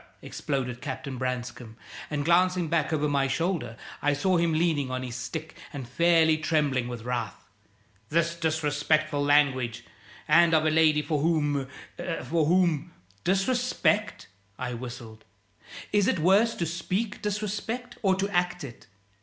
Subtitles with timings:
[0.23, 1.77] exploded Captain Branscome,
[2.09, 6.39] and glancing back over my shoulder I saw him leaning on his stick and fairly
[6.39, 7.45] trembling with wrath.
[8.09, 9.85] "This disrespectful language!
[10.27, 11.67] And of a lady for whom
[12.23, 12.93] for whom"
[13.25, 14.25] "Disrespect?"
[14.57, 15.23] I whistled.
[15.93, 18.87] "Is it worse to speak disrespect or to act it?